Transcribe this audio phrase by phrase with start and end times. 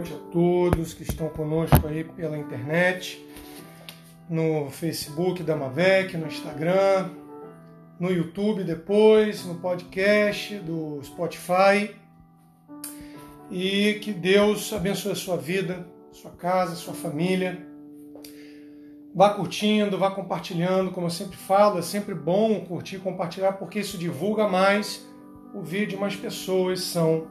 [0.00, 3.22] noite a todos que estão conosco aí pela internet,
[4.30, 7.10] no Facebook da Mavec, no Instagram,
[7.98, 11.94] no YouTube depois, no podcast do Spotify.
[13.50, 17.66] E que Deus abençoe a sua vida, sua casa, sua família.
[19.14, 23.80] Vá curtindo, vá compartilhando, como eu sempre falo, é sempre bom curtir e compartilhar porque
[23.80, 25.06] isso divulga mais
[25.52, 27.26] o vídeo, mais pessoas são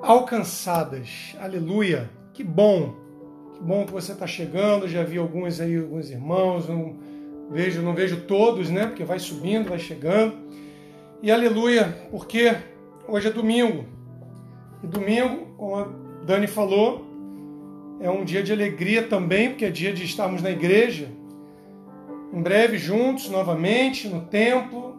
[0.00, 1.36] alcançadas.
[1.40, 2.10] Aleluia!
[2.32, 2.94] Que bom!
[3.54, 4.88] Que bom que você está chegando.
[4.88, 6.68] Já vi alguns aí, alguns irmãos.
[6.68, 6.96] Não
[7.50, 8.86] vejo, não vejo todos, né?
[8.86, 10.34] Porque vai subindo, vai chegando.
[11.22, 12.54] E aleluia, porque
[13.08, 13.84] hoje é domingo.
[14.82, 15.88] E domingo, como a
[16.24, 17.04] Dani falou,
[18.00, 21.08] é um dia de alegria também, porque é dia de estarmos na igreja.
[22.32, 24.96] Em breve juntos novamente no templo,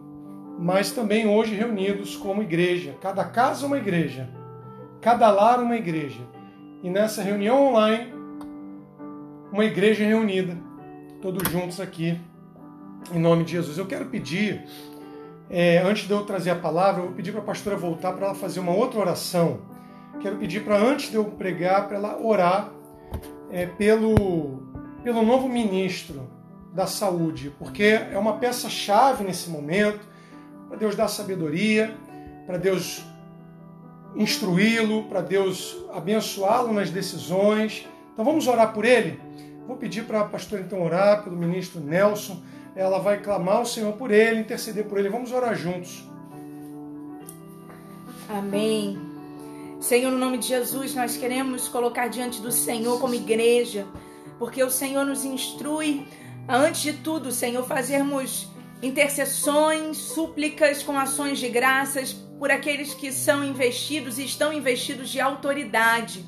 [0.58, 2.94] mas também hoje reunidos como igreja.
[3.00, 4.39] Cada casa uma igreja
[5.00, 6.20] cada lar uma igreja.
[6.82, 8.12] E nessa reunião online,
[9.52, 10.56] uma igreja reunida,
[11.20, 12.18] todos juntos aqui,
[13.12, 13.78] em nome de Jesus.
[13.78, 14.64] Eu quero pedir,
[15.48, 18.26] é, antes de eu trazer a palavra, eu vou pedir para a pastora voltar para
[18.26, 19.60] ela fazer uma outra oração.
[20.20, 22.70] Quero pedir para, antes de eu pregar, para ela orar
[23.50, 24.62] é, pelo,
[25.02, 26.28] pelo novo ministro
[26.72, 30.08] da saúde, porque é uma peça-chave nesse momento,
[30.68, 31.96] para Deus dar sabedoria,
[32.46, 33.04] para Deus
[34.14, 37.86] instruí-lo, para Deus abençoá-lo nas decisões.
[38.12, 39.20] Então vamos orar por ele?
[39.66, 42.40] Vou pedir para a pastora então orar pelo ministro Nelson.
[42.74, 45.08] Ela vai clamar ao Senhor por ele, interceder por ele.
[45.08, 46.04] Vamos orar juntos.
[48.28, 48.98] Amém.
[49.80, 53.86] Senhor, no nome de Jesus, nós queremos colocar diante do Senhor como igreja,
[54.38, 56.06] porque o Senhor nos instrui,
[56.48, 58.48] antes de tudo, Senhor, fazermos
[58.82, 65.20] intercessões, súplicas com ações de graças por aqueles que são investidos e estão investidos de
[65.20, 66.24] autoridade.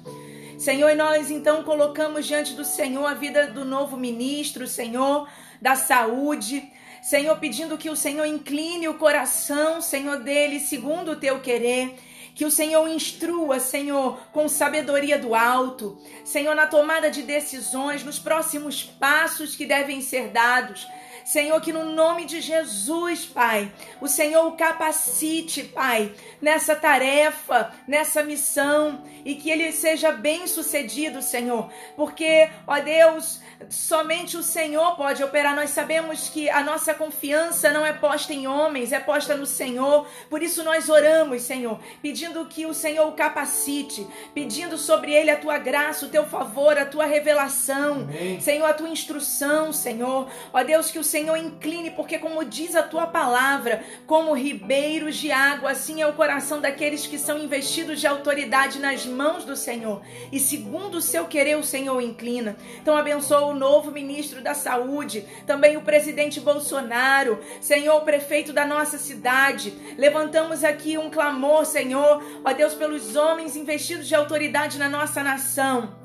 [0.58, 5.26] Senhor, e nós então colocamos diante do Senhor a vida do novo ministro, Senhor,
[5.58, 6.70] da saúde.
[7.02, 11.96] Senhor, pedindo que o Senhor incline o coração, Senhor, dele segundo o teu querer.
[12.34, 15.98] Que o Senhor instrua, Senhor, com sabedoria do alto.
[16.26, 20.86] Senhor, na tomada de decisões, nos próximos passos que devem ser dados.
[21.24, 28.22] Senhor, que no nome de Jesus, Pai, o Senhor o capacite, Pai, nessa tarefa, nessa
[28.22, 35.22] missão e que ele seja bem sucedido, Senhor, porque, ó Deus, somente o Senhor pode
[35.22, 35.54] operar.
[35.54, 40.06] Nós sabemos que a nossa confiança não é posta em homens, é posta no Senhor.
[40.28, 45.36] Por isso nós oramos, Senhor, pedindo que o Senhor o capacite, pedindo sobre ele a
[45.36, 48.40] tua graça, o teu favor, a tua revelação, Amém.
[48.40, 50.28] Senhor, a tua instrução, Senhor.
[50.52, 55.30] Ó Deus, que o Senhor incline, porque como diz a tua palavra, como ribeiros de
[55.30, 60.02] água, assim é o coração daqueles que são investidos de autoridade nas mãos do Senhor.
[60.30, 62.56] E segundo o seu querer, o Senhor inclina.
[62.80, 68.66] Então abençoa o novo ministro da Saúde, também o presidente Bolsonaro, Senhor, o prefeito da
[68.66, 69.72] nossa cidade.
[69.96, 76.01] Levantamos aqui um clamor, Senhor, ó Deus, pelos homens investidos de autoridade na nossa nação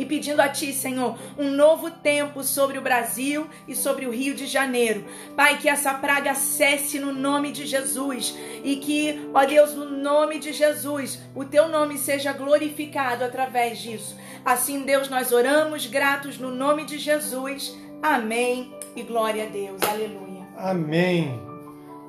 [0.00, 4.34] e pedindo a Ti, Senhor, um novo tempo sobre o Brasil e sobre o Rio
[4.34, 5.04] de Janeiro.
[5.36, 8.34] Pai, que essa praga cesse no nome de Jesus
[8.64, 14.16] e que, ó Deus, no nome de Jesus, o Teu nome seja glorificado através disso.
[14.42, 17.76] Assim, Deus, nós oramos gratos no nome de Jesus.
[18.02, 19.82] Amém e glória a Deus.
[19.82, 20.48] Aleluia.
[20.56, 21.38] Amém.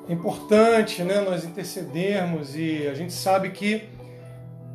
[0.07, 3.89] É importante, né, nós intercedermos e a gente sabe que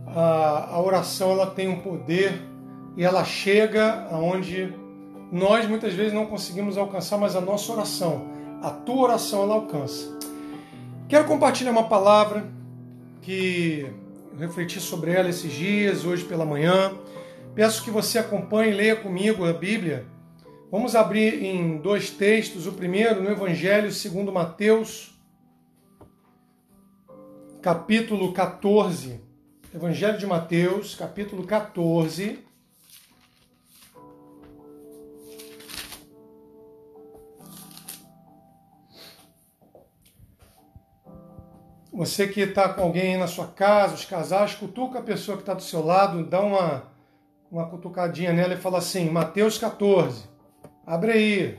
[0.06, 2.54] a, a oração ela tem um poder
[2.97, 4.73] e ela chega aonde
[5.31, 8.29] nós muitas vezes não conseguimos alcançar, mas a nossa oração,
[8.62, 10.17] a tua oração, ela alcança.
[11.09, 12.49] Quero compartilhar uma palavra
[13.21, 13.87] que
[14.33, 16.93] eu refleti sobre ela esses dias, hoje pela manhã.
[17.55, 20.07] Peço que você acompanhe e leia comigo a Bíblia.
[20.71, 22.67] Vamos abrir em dois textos.
[22.67, 25.15] O primeiro no Evangelho segundo Mateus,
[27.61, 29.21] capítulo 14.
[29.75, 32.46] Evangelho de Mateus, capítulo 14.
[41.97, 45.43] Você que está com alguém aí na sua casa, os casais, cutuca a pessoa que
[45.43, 46.93] está do seu lado, dá uma,
[47.51, 50.25] uma cutucadinha nela e fala assim: Mateus 14,
[50.87, 51.59] abre aí.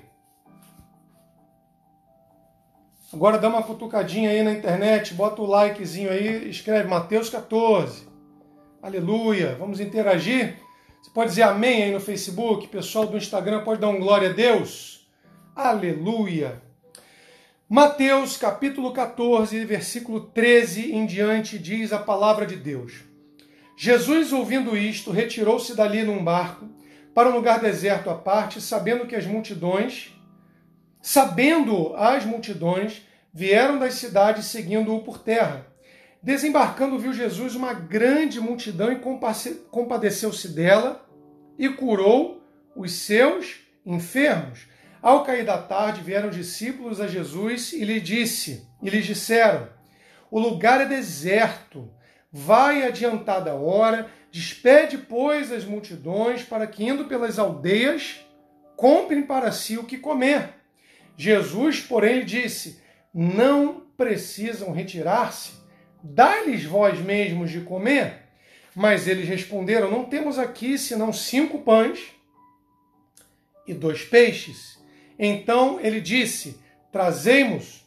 [3.11, 8.07] Agora dá uma cutucadinha aí na internet, bota o likezinho aí, escreve Mateus 14.
[8.79, 9.55] Aleluia.
[9.55, 10.57] Vamos interagir?
[11.01, 14.33] Você pode dizer amém aí no Facebook, pessoal do Instagram pode dar um glória a
[14.33, 15.09] Deus.
[15.55, 16.61] Aleluia.
[17.69, 23.03] Mateus capítulo 14, versículo 13 em diante, diz a palavra de Deus.
[23.75, 26.65] Jesus, ouvindo isto, retirou-se dali num barco
[27.13, 30.17] para um lugar deserto à parte, sabendo que as multidões,
[31.01, 33.01] sabendo as multidões,
[33.33, 35.67] vieram das cidades seguindo-o por terra.
[36.23, 39.01] Desembarcando, viu Jesus uma grande multidão e
[39.69, 41.05] compadeceu-se dela
[41.59, 42.41] e curou
[42.73, 44.67] os seus enfermos.
[45.01, 49.69] Ao cair da tarde, vieram discípulos a Jesus e lhe disse, e lhes disseram:
[50.31, 51.89] O lugar é deserto
[52.31, 58.19] Vai adiantada a hora, despede, pois, as multidões, para que, indo pelas aldeias,
[58.75, 60.49] comprem para si o que comer.
[61.15, 62.81] Jesus, porém, disse:
[63.13, 65.53] Não precisam retirar-se,
[66.03, 68.27] dá-lhes vós mesmos de comer.
[68.75, 72.11] Mas eles responderam: Não temos aqui senão cinco pães
[73.65, 74.76] e dois peixes.
[75.17, 76.59] Então ele disse:
[76.91, 77.85] Trazemos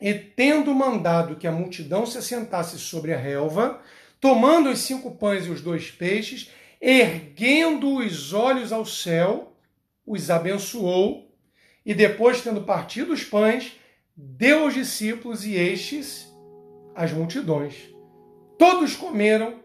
[0.00, 3.80] e tendo mandado que a multidão se assentasse sobre a relva,
[4.18, 6.50] tomando os cinco pães e os dois peixes,
[6.80, 9.52] erguendo os olhos ao céu,
[10.06, 11.30] os abençoou,
[11.84, 13.72] e depois, tendo partido os pães,
[14.16, 16.26] deu aos discípulos e estes
[16.94, 17.74] às multidões.
[18.58, 19.60] Todos comeram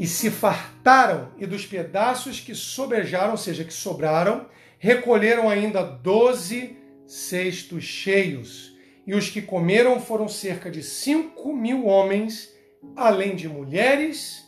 [0.00, 4.46] e se fartaram, e dos pedaços que sobejaram, ou seja, que sobraram,
[4.78, 6.74] recolheram ainda doze
[7.06, 8.74] cestos cheios,
[9.06, 12.50] e os que comeram foram cerca de cinco mil homens,
[12.96, 14.42] além de mulheres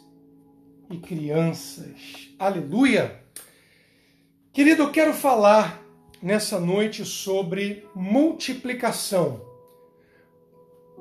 [0.90, 2.30] e crianças.
[2.38, 3.20] Aleluia!
[4.54, 5.82] Querido, eu quero falar
[6.22, 9.44] nessa noite sobre multiplicação.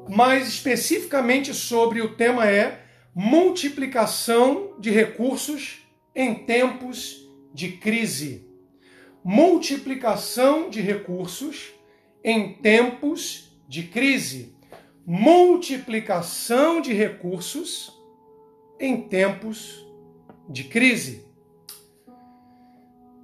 [0.09, 8.51] Mais especificamente sobre o tema é multiplicação de recursos em tempos de crise
[9.23, 11.71] multiplicação de recursos
[12.23, 14.55] em tempos de crise.
[15.05, 17.91] Multiplicação de recursos
[18.79, 19.85] em tempos
[20.49, 21.25] de crise.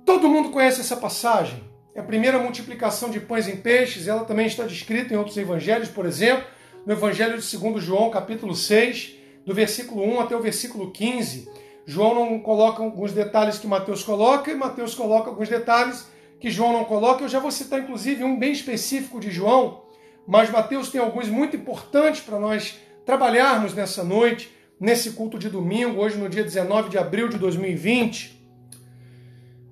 [0.05, 1.63] Todo mundo conhece essa passagem.
[1.93, 5.89] É a primeira multiplicação de pães em peixes, ela também está descrita em outros evangelhos,
[5.89, 6.45] por exemplo,
[6.85, 9.15] no Evangelho de 2 João, capítulo 6,
[9.47, 11.49] do versículo 1 até o versículo 15
[11.89, 16.05] João não coloca alguns detalhes que Mateus coloca, e Mateus coloca alguns detalhes
[16.37, 17.23] que João não coloca.
[17.23, 19.83] Eu já vou citar, inclusive, um bem específico de João,
[20.27, 26.01] mas Mateus tem alguns muito importantes para nós trabalharmos nessa noite, nesse culto de domingo,
[26.01, 28.35] hoje no dia 19 de abril de 2020.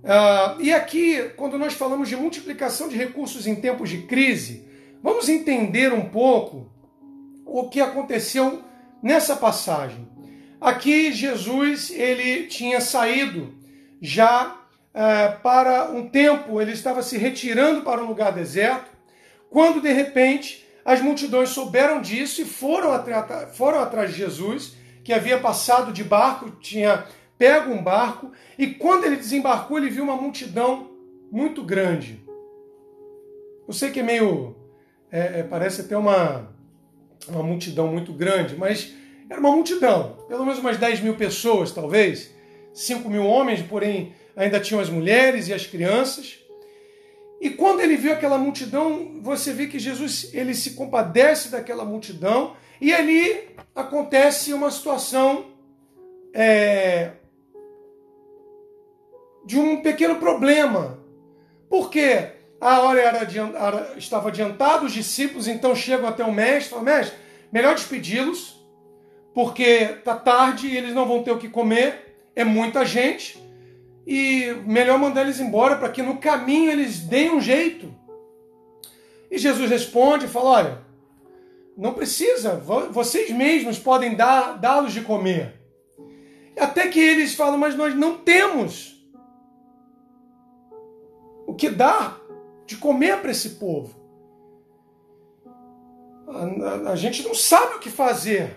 [0.01, 4.65] Uh, ah, e aqui, quando nós falamos de multiplicação de recursos em tempos de crise,
[5.03, 6.71] vamos entender um pouco
[7.45, 8.63] o que aconteceu
[9.05, 10.07] nessa passagem.
[10.59, 13.53] Aqui Jesus ele tinha saído
[14.01, 14.59] já
[14.91, 18.89] é, para um tempo, ele estava se retirando para um lugar deserto,
[19.47, 22.89] quando de repente as multidões souberam disso e foram,
[23.53, 27.05] foram atrás de Jesus, que havia passado de barco, tinha
[27.37, 30.89] pego um barco, e quando ele desembarcou, ele viu uma multidão
[31.31, 32.25] muito grande.
[33.67, 34.55] Eu sei que é meio.
[35.11, 36.54] É, é, parece até uma,
[37.27, 38.93] uma multidão muito grande, mas
[39.29, 42.33] era uma multidão, pelo menos umas 10 mil pessoas, talvez.
[42.73, 46.39] 5 mil homens, porém ainda tinham as mulheres e as crianças.
[47.39, 52.55] E quando ele viu aquela multidão, você vê que Jesus ele se compadece daquela multidão
[52.79, 55.45] e ali acontece uma situação
[56.33, 57.11] é,
[59.45, 60.99] de um pequeno problema.
[61.69, 67.15] Porque a hora era, estava adiantada, os discípulos então chegam até o mestre falam, mestre,
[67.55, 68.61] melhor despedi-los,
[69.33, 73.41] porque tá tarde e eles não vão ter o que comer, é muita gente,
[74.05, 77.95] e melhor mandar eles embora para que no caminho eles deem um jeito.
[79.31, 80.81] E Jesus responde e fala: Olha,
[81.77, 82.57] não precisa,
[82.91, 85.53] vocês mesmos podem dar, dá-los de comer.
[86.59, 89.01] Até que eles falam: Mas nós não temos
[91.47, 92.19] o que dar
[92.65, 93.94] de comer para esse povo.
[96.27, 98.55] A, a, gente não sabe o que fazer.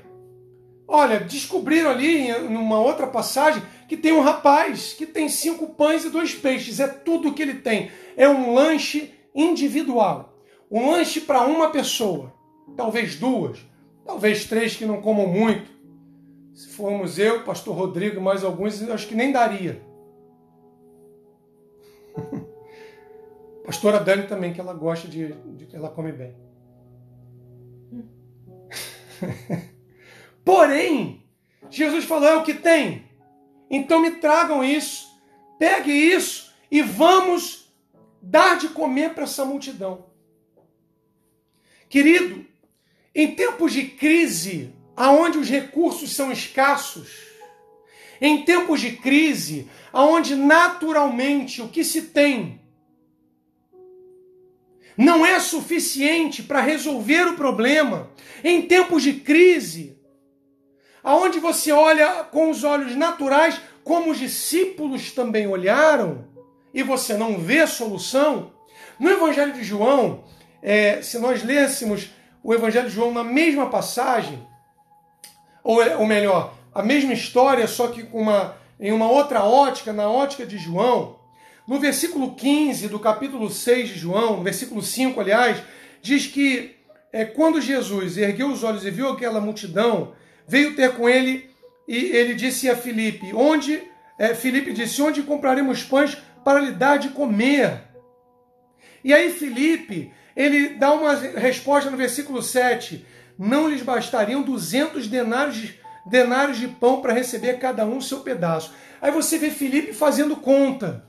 [0.86, 6.10] Olha, descobriram ali, numa outra passagem, que tem um rapaz que tem cinco pães e
[6.10, 6.80] dois peixes.
[6.80, 7.90] É tudo o que ele tem.
[8.16, 10.34] É um lanche individual.
[10.70, 12.32] Um lanche para uma pessoa.
[12.76, 13.58] Talvez duas.
[14.04, 15.70] Talvez três que não comam muito.
[16.54, 19.80] Se formos eu, pastor Rodrigo mais alguns, acho que nem daria.
[23.64, 26.34] Pastora Dani também, que ela gosta de, de ela come bem.
[30.44, 31.22] Porém,
[31.70, 33.06] Jesus falou: é o que tem.
[33.70, 35.08] Então me tragam isso,
[35.58, 37.72] pegue isso e vamos
[38.22, 40.06] dar de comer para essa multidão.
[41.88, 42.44] Querido,
[43.14, 47.28] em tempos de crise, aonde os recursos são escassos,
[48.20, 52.57] em tempos de crise, aonde naturalmente o que se tem
[54.98, 58.10] não é suficiente para resolver o problema,
[58.42, 59.96] em tempos de crise,
[61.04, 66.26] aonde você olha com os olhos naturais, como os discípulos também olharam,
[66.74, 68.52] e você não vê solução,
[68.98, 70.24] no Evangelho de João,
[70.60, 72.10] é, se nós lêssemos
[72.42, 74.44] o Evangelho de João na mesma passagem,
[75.62, 80.44] ou, ou melhor, a mesma história, só que uma, em uma outra ótica, na ótica
[80.44, 81.17] de João,
[81.68, 85.62] no versículo 15 do capítulo 6 de João, no versículo 5, aliás,
[86.00, 86.74] diz que
[87.12, 90.14] é, quando Jesus ergueu os olhos e viu aquela multidão,
[90.46, 91.50] veio ter com ele
[91.86, 93.82] e ele disse a Filipe, onde,
[94.18, 97.82] é, Filipe disse, onde compraremos pães para lhe dar de comer?
[99.04, 103.04] E aí Filipe, ele dá uma resposta no versículo 7,
[103.38, 108.72] não lhes bastariam 200 denários de, denários de pão para receber cada um seu pedaço.
[109.02, 111.07] Aí você vê Felipe fazendo conta.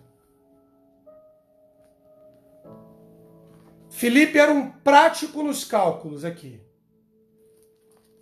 [4.00, 6.58] Felipe era um prático nos cálculos aqui.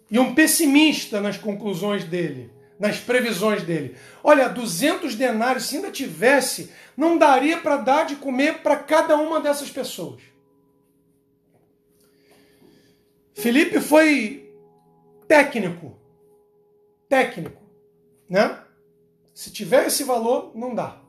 [0.10, 3.96] E um pessimista nas conclusões dele, nas previsões dele.
[4.24, 9.40] Olha, 200 denários, se ainda tivesse, não daria para dar de comer para cada uma
[9.40, 10.20] dessas pessoas.
[13.36, 14.52] Felipe foi
[15.28, 15.96] técnico.
[17.08, 17.62] Técnico,
[18.28, 18.64] né?
[19.32, 21.00] Se tiver esse valor, não dá.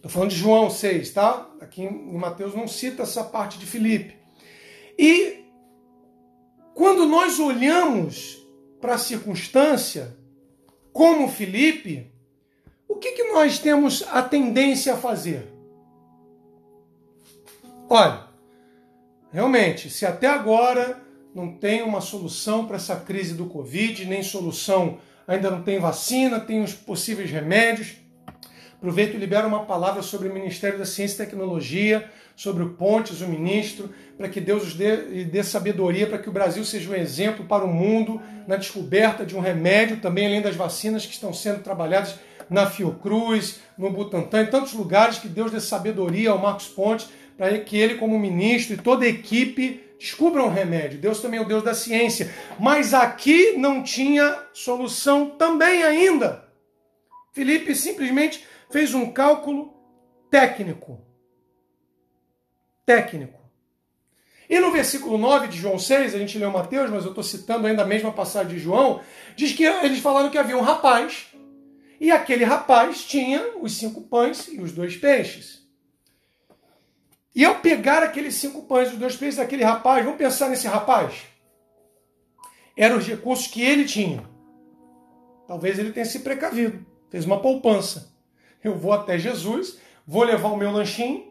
[0.00, 1.48] Estou falando de João 6, tá?
[1.60, 4.16] Aqui em Mateus não cita essa parte de Felipe.
[4.98, 5.44] E
[6.74, 8.38] quando nós olhamos
[8.80, 10.16] para a circunstância,
[10.92, 12.10] como Felipe,
[12.88, 15.52] o que, que nós temos a tendência a fazer?
[17.88, 18.30] Olha,
[19.32, 21.00] Realmente, se até agora
[21.32, 26.40] não tem uma solução para essa crise do Covid, nem solução, ainda não tem vacina,
[26.40, 27.94] tem os possíveis remédios.
[28.80, 33.20] Aproveito e libero uma palavra sobre o Ministério da Ciência e Tecnologia, sobre o Pontes,
[33.20, 36.94] o ministro, para que Deus os dê, dê sabedoria, para que o Brasil seja um
[36.94, 41.30] exemplo para o mundo na descoberta de um remédio, também além das vacinas que estão
[41.30, 42.14] sendo trabalhadas
[42.48, 47.06] na Fiocruz, no Butantan, em tantos lugares, que Deus dê sabedoria ao Marcos Pontes
[47.36, 50.98] para que ele, como ministro e toda a equipe, descubram um remédio.
[50.98, 52.32] Deus também é o Deus da ciência.
[52.58, 56.48] Mas aqui não tinha solução também ainda.
[57.32, 59.74] Felipe simplesmente fez um cálculo
[60.30, 61.04] técnico.
[62.86, 63.40] Técnico.
[64.48, 67.66] E no versículo 9 de João 6, a gente leu Mateus, mas eu estou citando
[67.66, 69.00] ainda a mesma passagem de João,
[69.36, 71.28] diz que eles falaram que havia um rapaz,
[72.00, 75.60] e aquele rapaz tinha os cinco pães e os dois peixes.
[77.32, 80.66] E eu pegar aqueles cinco pães e os dois peixes daquele rapaz, vamos pensar nesse
[80.66, 81.22] rapaz?
[82.76, 84.28] Eram os recursos que ele tinha.
[85.46, 88.09] Talvez ele tenha se precavido, fez uma poupança.
[88.62, 91.24] Eu vou até Jesus, vou levar o meu lanchinho,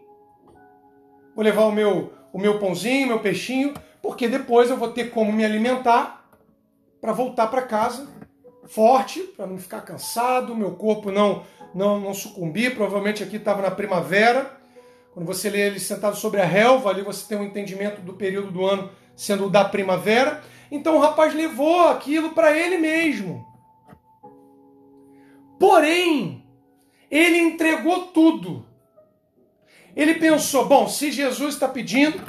[1.36, 5.32] vou levar o meu, o meu pãozinho, meu peixinho, porque depois eu vou ter como
[5.32, 6.30] me alimentar
[7.00, 8.08] para voltar para casa
[8.70, 11.44] forte, para não ficar cansado, meu corpo não,
[11.74, 12.76] não, não sucumbir.
[12.76, 14.60] Provavelmente aqui estava na primavera
[15.14, 18.52] quando você lê ele sentado sobre a relva, ali você tem um entendimento do período
[18.52, 20.42] do ano sendo o da primavera.
[20.72, 23.46] Então o rapaz levou aquilo para ele mesmo.
[25.60, 26.39] Porém,
[27.10, 28.66] ele entregou tudo.
[29.96, 32.22] Ele pensou: bom, se Jesus está pedindo,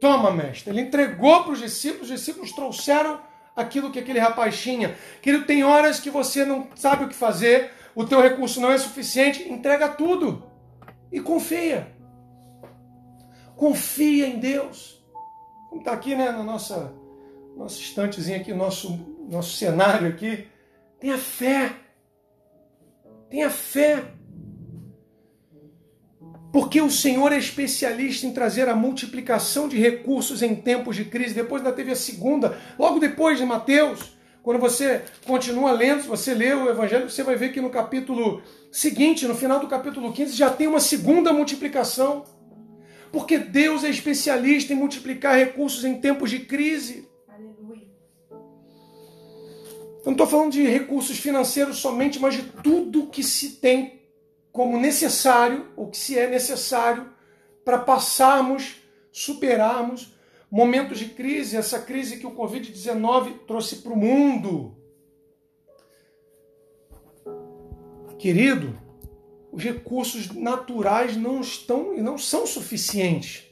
[0.00, 0.70] toma, mestre.
[0.70, 3.20] Ele entregou para os discípulos, os discípulos trouxeram
[3.54, 4.96] aquilo que aquele rapaz tinha.
[5.20, 8.78] Querido, tem horas que você não sabe o que fazer, o teu recurso não é
[8.78, 10.44] suficiente, entrega tudo
[11.10, 11.92] e confia.
[13.56, 15.00] Confia em Deus.
[15.68, 16.92] Como está aqui, né, na nossa
[17.56, 18.98] nosso estantezinho aqui, nosso,
[19.28, 20.48] nosso cenário aqui.
[20.98, 21.72] Tenha fé.
[23.28, 24.04] Tenha fé.
[26.52, 31.34] Porque o Senhor é especialista em trazer a multiplicação de recursos em tempos de crise.
[31.34, 34.12] Depois ainda teve a segunda, logo depois de Mateus.
[34.42, 39.26] Quando você continua lendo, você lê o Evangelho, você vai ver que no capítulo seguinte,
[39.26, 42.24] no final do capítulo 15, já tem uma segunda multiplicação.
[43.10, 47.08] Porque Deus é especialista em multiplicar recursos em tempos de crise.
[47.28, 47.86] Aleluia.
[48.30, 54.01] Eu não estou falando de recursos financeiros somente, mas de tudo que se tem
[54.52, 57.10] como necessário, ou que se é necessário,
[57.64, 58.76] para passarmos,
[59.10, 60.14] superarmos
[60.50, 64.76] momentos de crise, essa crise que o Covid-19 trouxe para o mundo.
[68.18, 68.78] Querido,
[69.50, 73.44] os recursos naturais não estão e não são suficientes.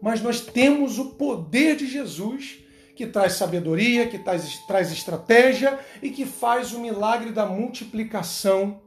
[0.00, 6.10] Mas nós temos o poder de Jesus que traz sabedoria, que traz, traz estratégia e
[6.10, 8.80] que faz o milagre da multiplicação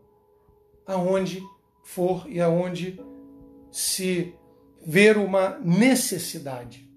[0.89, 1.43] aonde
[1.83, 2.99] for e aonde
[3.71, 4.33] se
[4.85, 6.89] ver uma necessidade.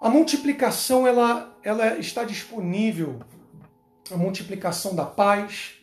[0.00, 3.18] A multiplicação ela, ela está disponível,
[4.12, 5.74] a multiplicação da paz.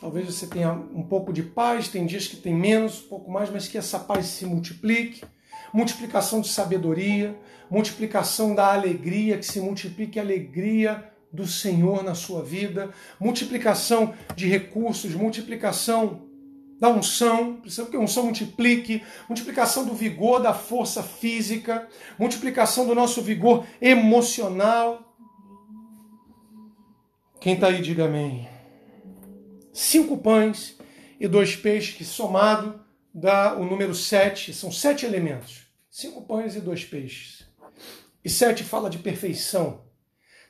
[0.00, 3.50] Talvez você tenha um pouco de paz, tem dias que tem menos, um pouco mais,
[3.50, 5.24] mas que essa paz se multiplique.
[5.72, 7.36] Multiplicação de sabedoria,
[7.68, 12.90] multiplicação da alegria, que se multiplique a alegria do Senhor na sua vida,
[13.20, 16.26] multiplicação de recursos, multiplicação
[16.80, 21.88] da unção, precisamos que a unção multiplique, multiplicação do vigor, da força física,
[22.18, 25.14] multiplicação do nosso vigor emocional.
[27.40, 28.48] Quem está aí, diga amém.
[29.72, 30.76] Cinco pães
[31.20, 32.80] e dois peixes, que somado
[33.14, 35.66] dá o número sete, são sete elementos.
[35.90, 37.46] Cinco pães e dois peixes.
[38.22, 39.85] E sete fala de perfeição.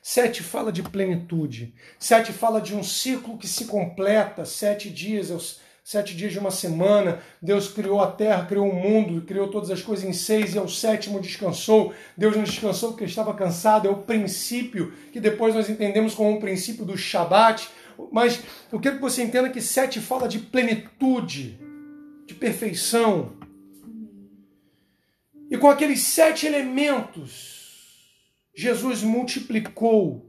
[0.09, 1.73] Sete fala de plenitude.
[1.99, 4.45] Sete fala de um ciclo que se completa.
[4.45, 7.21] Sete dias, sete dias de uma semana.
[7.41, 10.69] Deus criou a terra, criou o mundo, criou todas as coisas em seis e ao
[10.69, 11.93] sétimo descansou.
[12.15, 13.85] Deus não descansou porque estava cansado.
[13.85, 17.67] É o princípio que depois nós entendemos como o princípio do Shabat.
[18.09, 18.39] Mas
[18.71, 21.59] eu quero que você entenda que sete fala de plenitude,
[22.25, 23.33] de perfeição.
[25.51, 27.56] E com aqueles sete elementos,
[28.57, 30.25] Jesus multiplicou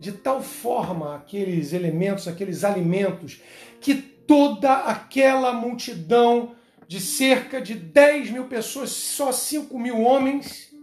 [0.00, 3.40] de tal forma aqueles elementos, aqueles alimentos,
[3.80, 6.56] que toda aquela multidão
[6.88, 10.74] de cerca de 10 mil pessoas, só 5 mil homens,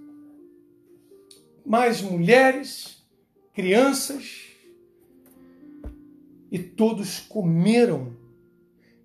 [1.66, 3.06] mais mulheres,
[3.54, 4.44] crianças,
[6.50, 8.15] e todos comeram.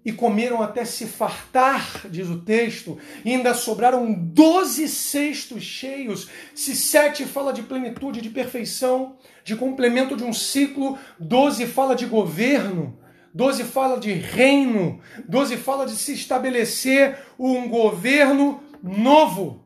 [0.05, 6.29] E comeram até se fartar, diz o texto, e ainda sobraram doze cestos cheios.
[6.55, 12.07] Se sete fala de plenitude, de perfeição, de complemento de um ciclo, doze fala de
[12.07, 12.99] governo,
[13.33, 19.65] 12 fala de reino, 12 fala de se estabelecer um governo novo.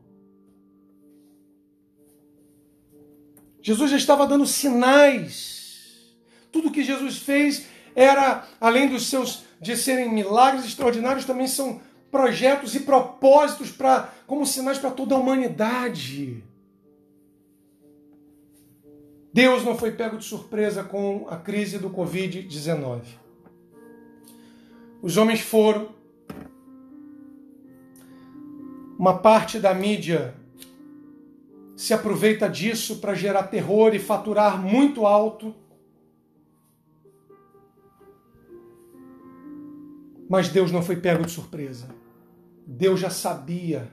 [3.61, 6.15] Jesus já estava dando sinais.
[6.51, 12.75] Tudo que Jesus fez era, além dos seus de serem milagres extraordinários, também são projetos
[12.75, 16.43] e propósitos para como sinais para toda a humanidade.
[19.33, 23.01] Deus não foi pego de surpresa com a crise do Covid-19.
[25.01, 25.89] Os homens foram.
[28.97, 30.33] Uma parte da mídia
[31.75, 35.53] se aproveita disso para gerar terror e faturar muito alto.
[40.29, 41.87] Mas Deus não foi pego de surpresa.
[42.65, 43.87] Deus já sabia.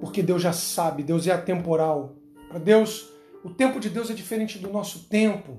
[0.00, 2.16] Porque Deus já sabe, Deus é atemporal.
[2.48, 3.08] Para Deus,
[3.42, 5.58] o tempo de Deus é diferente do nosso tempo.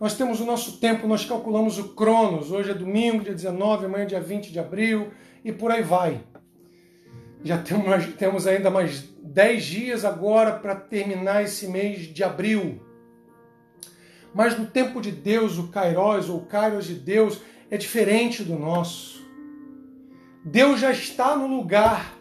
[0.00, 2.52] Nós temos o nosso tempo, nós calculamos o Cronos.
[2.52, 5.08] Hoje é domingo, dia 19, amanhã é dia 20 de abril
[5.44, 6.20] e por aí vai.
[7.42, 12.80] Já temos, temos ainda mais 10 dias agora para terminar esse mês de abril.
[14.34, 19.26] Mas no tempo de Deus, o Kairos ou Kairos de Deus é diferente do nosso.
[20.44, 22.14] Deus já está no lugar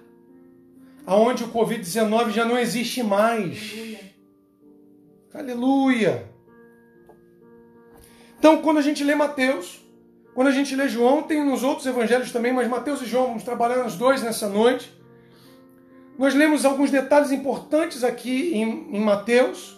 [1.06, 3.72] aonde o Covid-19 já não existe mais.
[3.74, 4.08] Aleluia.
[5.34, 6.38] Aleluia.
[8.38, 9.82] Então, quando a gente lê Mateus,
[10.36, 13.44] quando a gente lê João, tem nos outros evangelhos também, mas Mateus e João, vamos
[13.44, 14.96] trabalhar nos dois nessa noite.
[16.18, 19.77] Nós lemos alguns detalhes importantes aqui em, em Mateus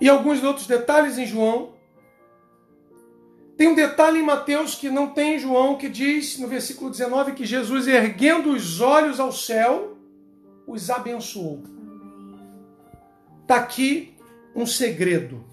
[0.00, 1.74] e alguns outros detalhes em João.
[3.56, 7.32] Tem um detalhe em Mateus que não tem em João, que diz no versículo 19
[7.32, 9.98] que Jesus, erguendo os olhos ao céu,
[10.66, 11.62] os abençoou.
[13.42, 14.16] Está aqui
[14.54, 15.44] um segredo.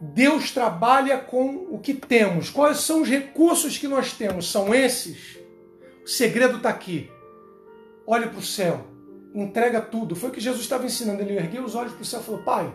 [0.00, 2.50] Deus trabalha com o que temos.
[2.50, 4.50] Quais são os recursos que nós temos?
[4.50, 5.38] São esses?
[6.02, 7.10] O segredo está aqui.
[8.06, 8.86] Olhe para o céu,
[9.34, 10.16] entrega tudo.
[10.16, 11.20] Foi o que Jesus estava ensinando.
[11.20, 12.72] Ele ergueu os olhos para o céu e falou: Pai,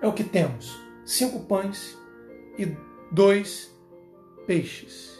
[0.00, 1.96] é o que temos: cinco pães
[2.58, 2.66] e
[3.10, 3.70] dois
[4.46, 5.18] peixes.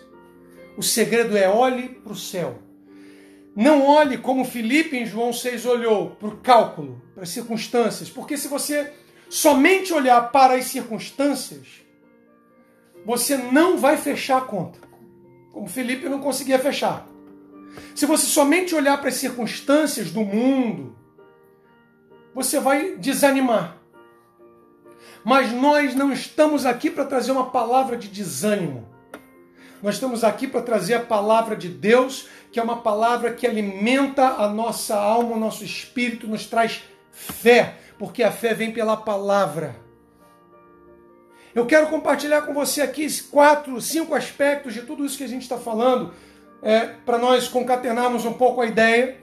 [0.76, 2.58] O segredo é olhe para o céu.
[3.54, 8.36] Não olhe como Felipe em João 6 olhou para o cálculo, para as circunstâncias, porque
[8.36, 8.92] se você
[9.28, 11.66] somente olhar para as circunstâncias,
[13.04, 14.78] você não vai fechar a conta,
[15.52, 17.08] como Felipe não conseguia fechar.
[17.94, 20.96] Se você somente olhar para as circunstâncias do mundo,
[22.34, 23.77] você vai desanimar.
[25.24, 28.88] Mas nós não estamos aqui para trazer uma palavra de desânimo.
[29.82, 34.26] Nós estamos aqui para trazer a palavra de Deus, que é uma palavra que alimenta
[34.26, 36.82] a nossa alma, o nosso espírito, nos traz
[37.12, 39.76] fé, porque a fé vem pela palavra.
[41.54, 45.42] Eu quero compartilhar com você aqui quatro, cinco aspectos de tudo isso que a gente
[45.42, 46.12] está falando,
[46.62, 49.18] é, para nós concatenarmos um pouco a ideia.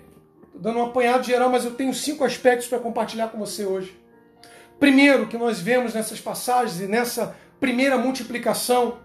[0.46, 3.98] Estou dando um apanhado geral, mas eu tenho cinco aspectos para compartilhar com você hoje.
[4.80, 9.00] Primeiro, que nós vemos nessas passagens e nessa primeira multiplicação,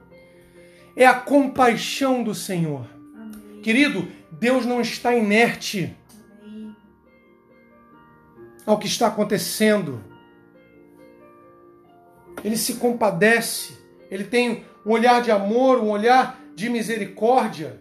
[0.96, 2.86] é a compaixão do Senhor.
[3.14, 3.60] Amém.
[3.62, 5.96] Querido, Deus não está inerte
[6.42, 6.76] Amém.
[8.66, 10.02] ao que está acontecendo.
[12.42, 13.78] Ele se compadece,
[14.10, 17.79] ele tem um olhar de amor, um olhar de misericórdia.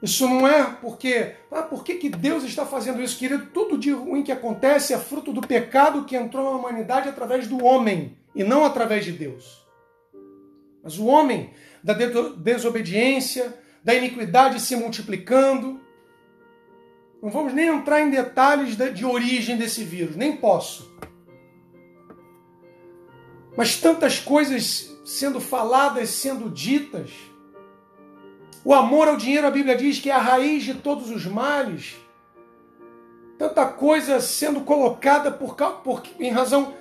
[0.00, 3.46] Isso não é porque, ah, por que, que Deus está fazendo isso, querido?
[3.46, 7.64] Tudo de ruim que acontece é fruto do pecado que entrou na humanidade através do
[7.64, 9.66] homem e não através de Deus.
[10.82, 11.50] Mas o homem,
[11.82, 15.80] da desobediência, da iniquidade se multiplicando.
[17.20, 20.96] Não vamos nem entrar em detalhes de origem desse vírus, nem posso.
[23.56, 27.10] Mas tantas coisas sendo faladas, sendo ditas.
[28.64, 31.96] O amor ao dinheiro, a Bíblia diz que é a raiz de todos os males.
[33.38, 36.74] Tanta coisa sendo colocada por, por em razão,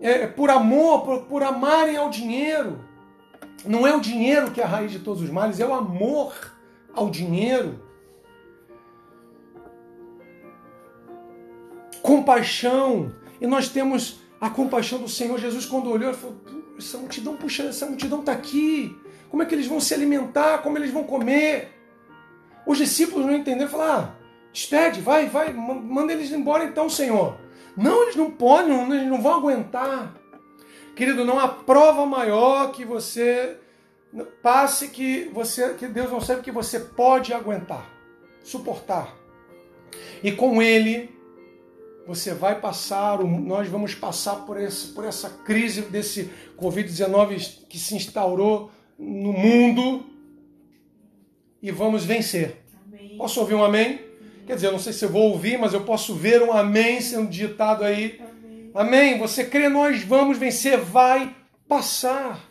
[0.00, 2.78] é, por amor, por, por amarem ao dinheiro.
[3.64, 6.34] Não é o dinheiro que é a raiz de todos os males, é o amor
[6.94, 7.82] ao dinheiro.
[12.00, 13.12] Compaixão.
[13.40, 16.36] E nós temos a compaixão do Senhor Jesus quando olhou e falou:
[16.78, 18.96] essa multidão, puxa, essa multidão está aqui.
[19.34, 20.58] Como é que eles vão se alimentar?
[20.58, 21.76] Como eles vão comer?
[22.64, 24.14] Os discípulos não entenderam, falaram: ah,
[24.52, 27.36] despede, vai, vai, manda eles embora então, Senhor.
[27.76, 30.14] Não, eles não podem, eles não vão aguentar.
[30.94, 33.56] Querido, não há prova maior que você
[34.40, 37.90] passe que você que Deus não sabe que você pode aguentar,
[38.44, 39.16] suportar.
[40.22, 41.12] E com ele
[42.06, 47.96] você vai passar, nós vamos passar por, esse, por essa crise desse Covid-19 que se
[47.96, 50.06] instaurou no mundo
[51.62, 52.56] e vamos vencer.
[52.86, 53.16] Amém.
[53.16, 54.00] Posso ouvir um amém?
[54.46, 57.00] Quer dizer, eu não sei se eu vou ouvir, mas eu posso ver um amém
[57.00, 58.20] sendo ditado aí
[58.74, 59.18] Amém?
[59.18, 61.32] Você crê, nós vamos vencer, vai
[61.68, 62.50] passar.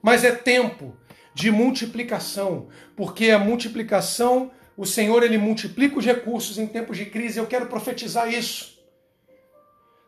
[0.00, 0.96] Mas é tempo
[1.34, 7.38] de multiplicação, porque a multiplicação, o Senhor ele multiplica os recursos em tempos de crise.
[7.38, 8.73] Eu quero profetizar isso.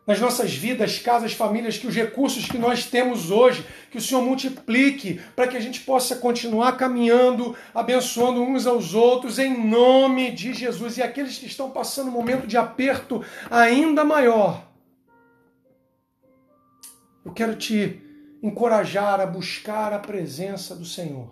[0.07, 4.23] Nas nossas vidas, casas, famílias, que os recursos que nós temos hoje, que o Senhor
[4.23, 10.53] multiplique para que a gente possa continuar caminhando, abençoando uns aos outros, em nome de
[10.53, 10.95] Jesus.
[10.95, 14.65] E aqueles que estão passando um momento de aperto ainda maior,
[17.25, 18.01] eu quero te
[18.41, 21.29] encorajar a buscar a presença do Senhor,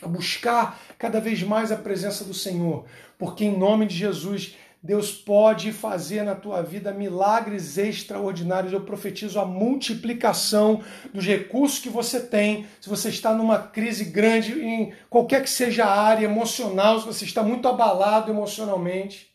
[0.00, 2.86] a buscar cada vez mais a presença do Senhor,
[3.18, 8.72] porque em nome de Jesus Deus pode fazer na tua vida milagres extraordinários.
[8.72, 10.80] Eu profetizo a multiplicação
[11.12, 12.68] dos recursos que você tem.
[12.80, 17.24] Se você está numa crise grande, em qualquer que seja a área emocional, se você
[17.24, 19.34] está muito abalado emocionalmente.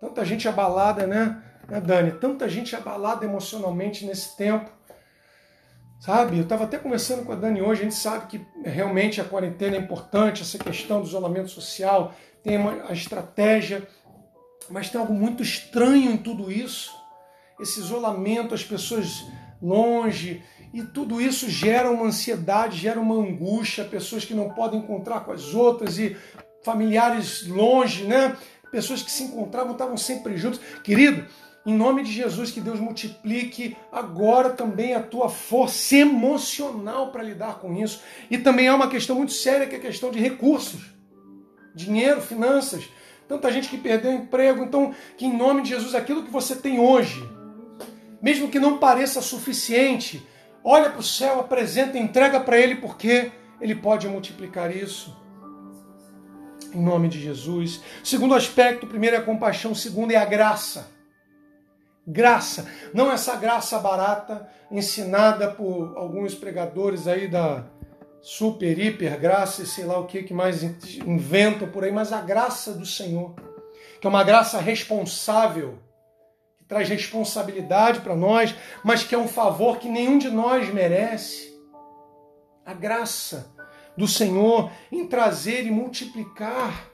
[0.00, 1.42] Tanta gente abalada, né?
[1.68, 2.12] né, Dani?
[2.12, 4.70] Tanta gente abalada emocionalmente nesse tempo.
[6.00, 6.38] Sabe?
[6.38, 9.76] Eu estava até conversando com a Dani hoje, a gente sabe que realmente a quarentena
[9.76, 13.86] é importante, essa questão do isolamento social, tem uma, a estratégia,
[14.70, 16.90] mas tem algo muito estranho em tudo isso.
[17.60, 19.24] Esse isolamento, as pessoas
[19.60, 25.20] longe, e tudo isso gera uma ansiedade, gera uma angústia, pessoas que não podem encontrar
[25.20, 26.16] com as outras e
[26.64, 28.36] familiares longe, né?
[28.72, 30.60] Pessoas que se encontravam estavam sempre juntos.
[30.82, 31.24] Querido,
[31.64, 37.60] em nome de Jesus, que Deus multiplique agora também a tua força emocional para lidar
[37.60, 38.02] com isso.
[38.28, 40.80] E também há uma questão muito séria que é a questão de recursos,
[41.74, 42.88] dinheiro, finanças.
[43.28, 44.64] Tanta gente que perdeu o emprego.
[44.64, 47.26] Então, que em nome de Jesus, aquilo que você tem hoje,
[48.20, 50.26] mesmo que não pareça suficiente,
[50.62, 55.16] olha para o céu, apresenta, entrega para Ele, porque Ele pode multiplicar isso.
[56.72, 57.80] Em nome de Jesus.
[58.02, 60.92] Segundo aspecto, primeiro é a compaixão, segundo é a graça.
[62.06, 67.64] Graça, não essa graça barata ensinada por alguns pregadores aí da
[68.24, 72.22] super, hiper graça e sei lá o que que mais inventam por aí, mas a
[72.22, 73.34] graça do Senhor,
[74.00, 75.78] que é uma graça responsável,
[76.56, 81.54] que traz responsabilidade para nós, mas que é um favor que nenhum de nós merece.
[82.64, 83.52] A graça
[83.94, 86.90] do Senhor em trazer e multiplicar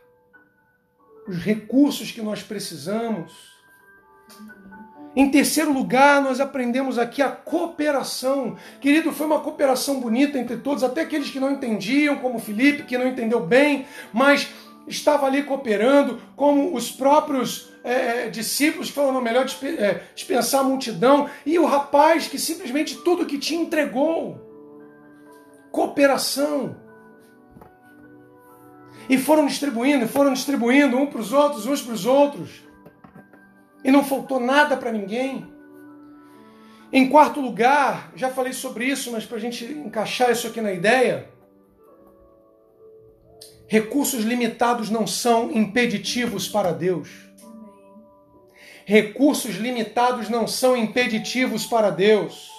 [1.28, 3.32] os recursos que nós precisamos
[5.14, 8.57] Em terceiro lugar, nós aprendemos aqui a cooperação.
[8.81, 12.96] Querido, foi uma cooperação bonita entre todos, até aqueles que não entendiam, como Felipe, que
[12.96, 14.49] não entendeu bem, mas
[14.87, 19.46] estava ali cooperando, como os próprios é, é discípulos que falaram, melhor
[19.79, 24.38] é, dispensar a multidão, e o rapaz que simplesmente tudo que tinha entregou.
[25.73, 26.77] Cooperação.
[29.09, 32.69] E foram distribuindo, foram distribuindo um para os outros, uns para os outros.
[33.84, 35.46] E não faltou nada para ninguém.
[36.92, 40.72] Em quarto lugar, já falei sobre isso, mas para a gente encaixar isso aqui na
[40.72, 41.28] ideia,
[43.68, 47.08] recursos limitados não são impeditivos para Deus.
[48.84, 52.50] Recursos limitados não são impeditivos para Deus.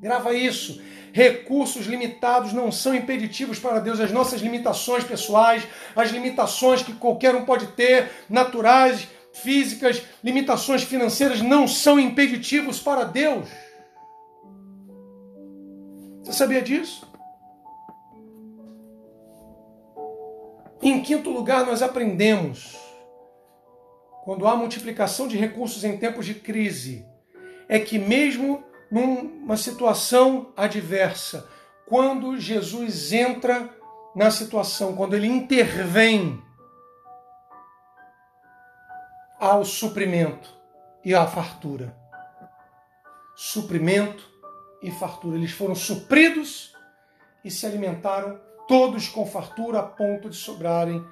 [0.00, 0.80] Grava isso.
[1.12, 4.00] Recursos limitados não são impeditivos para Deus.
[4.00, 11.40] As nossas limitações pessoais, as limitações que qualquer um pode ter, naturais, físicas, limitações financeiras
[11.40, 13.48] não são impeditivos para Deus.
[16.22, 17.08] Você sabia disso?
[20.82, 22.76] Em quinto lugar, nós aprendemos,
[24.24, 27.04] quando há multiplicação de recursos em tempos de crise,
[27.68, 31.46] é que mesmo numa situação adversa,
[31.86, 33.68] quando Jesus entra
[34.14, 36.42] na situação, quando ele intervém,
[39.40, 40.54] ao suprimento
[41.02, 41.96] e à fartura.
[43.34, 44.22] Suprimento
[44.82, 45.38] e fartura.
[45.38, 46.76] Eles foram supridos
[47.42, 51.02] e se alimentaram todos com fartura a ponto de sobrarem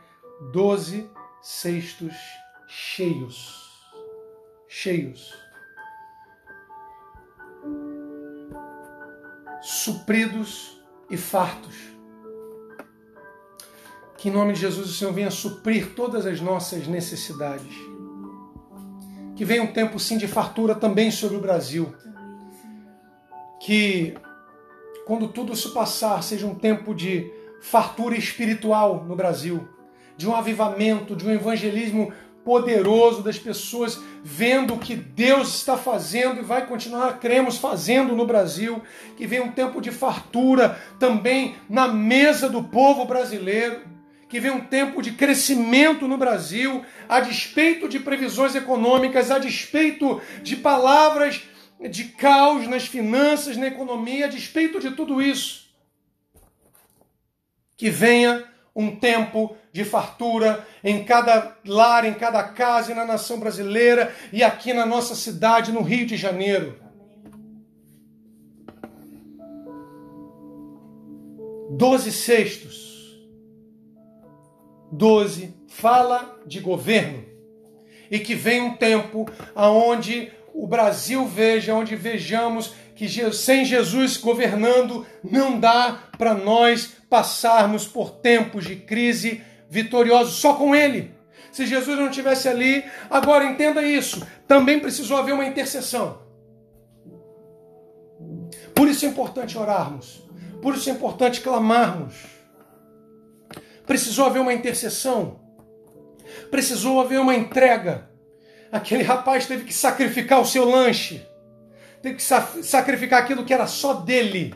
[0.52, 1.10] doze
[1.40, 2.14] cestos
[2.66, 3.66] cheios.
[4.68, 5.34] Cheios.
[9.62, 11.74] Supridos e fartos.
[14.18, 17.97] Que em nome de Jesus o Senhor venha suprir todas as nossas necessidades
[19.38, 21.94] que venha um tempo sim de fartura também sobre o Brasil.
[23.60, 24.16] Que
[25.06, 29.68] quando tudo se passar seja um tempo de fartura espiritual no Brasil,
[30.16, 32.12] de um avivamento, de um evangelismo
[32.44, 38.26] poderoso das pessoas vendo o que Deus está fazendo e vai continuar, cremos, fazendo no
[38.26, 38.82] Brasil.
[39.16, 43.97] Que venha um tempo de fartura também na mesa do povo brasileiro
[44.28, 50.20] que vem um tempo de crescimento no Brasil, a despeito de previsões econômicas, a despeito
[50.42, 51.42] de palavras
[51.90, 55.68] de caos nas finanças, na economia, a despeito de tudo isso.
[57.76, 58.44] Que venha
[58.76, 64.42] um tempo de fartura em cada lar, em cada casa e na nação brasileira e
[64.42, 66.78] aqui na nossa cidade, no Rio de Janeiro.
[71.70, 72.87] Doze sextos
[74.90, 77.24] 12 fala de governo
[78.10, 85.06] e que vem um tempo aonde o Brasil veja, onde vejamos que sem Jesus governando
[85.22, 91.14] não dá para nós passarmos por tempos de crise vitoriosos só com ele.
[91.52, 96.18] Se Jesus não tivesse ali, agora entenda isso, também precisou haver uma intercessão.
[98.74, 100.22] Por isso é importante orarmos,
[100.60, 102.37] por isso é importante clamarmos
[103.88, 105.40] Precisou haver uma intercessão.
[106.50, 108.08] Precisou haver uma entrega.
[108.70, 111.26] Aquele rapaz teve que sacrificar o seu lanche.
[112.02, 114.54] Teve que sacrificar aquilo que era só dele.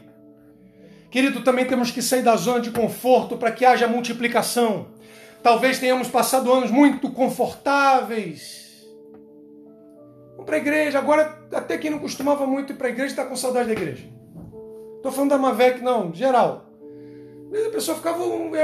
[1.10, 4.88] Querido, também temos que sair da zona de conforto para que haja multiplicação.
[5.42, 8.86] Talvez tenhamos passado anos muito confortáveis.
[10.32, 10.98] Vamos para a igreja.
[10.98, 14.04] Agora, até quem não costumava muito ir para a igreja está com saudade da igreja.
[14.96, 16.71] Estou falando da Mavec, não, geral.
[17.54, 18.18] A pessoa ficava